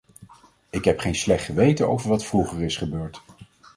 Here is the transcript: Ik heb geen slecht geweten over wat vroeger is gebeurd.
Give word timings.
Ik 0.69 0.85
heb 0.85 0.99
geen 0.99 1.15
slecht 1.15 1.45
geweten 1.45 1.87
over 1.89 2.09
wat 2.09 2.25
vroeger 2.25 2.61
is 2.63 2.77
gebeurd. 2.77 3.21